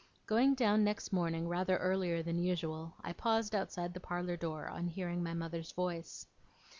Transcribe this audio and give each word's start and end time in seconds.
Going 0.25 0.55
down 0.55 0.83
next 0.83 1.13
morning 1.13 1.47
rather 1.47 1.77
earlier 1.77 2.23
than 2.23 2.39
usual, 2.39 2.95
I 3.03 3.13
paused 3.13 3.53
outside 3.53 3.93
the 3.93 3.99
parlour 3.99 4.35
door, 4.35 4.67
on 4.67 4.87
hearing 4.87 5.21
my 5.21 5.35
mother's 5.35 5.73
voice. 5.73 6.25